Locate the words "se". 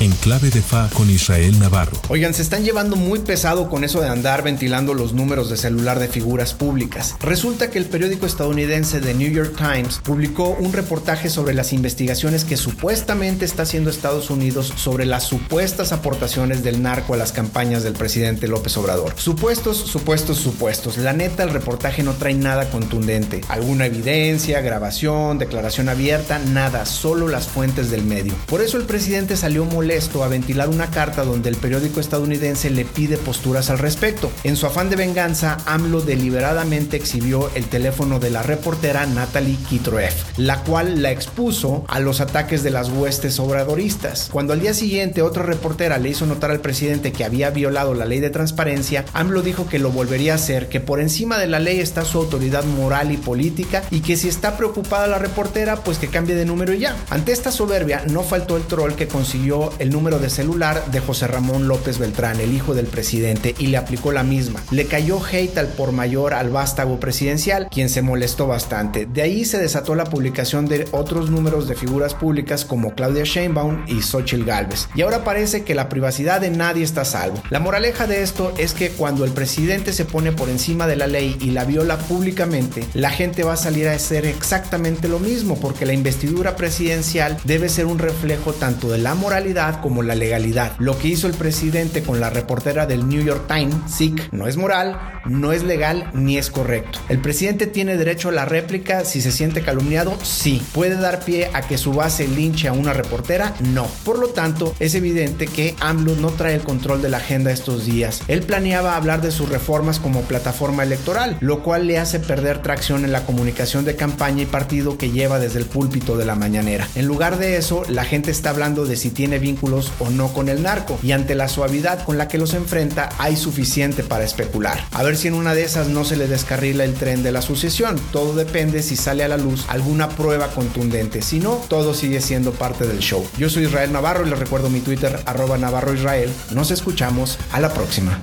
2.32-2.42, 67.88-68.02, 69.44-69.58, 79.92-80.04, 99.20-99.32, 126.04-126.16